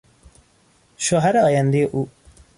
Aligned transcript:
شوهر 0.97 1.37
آیندهی 1.37 1.83
او 1.83 2.09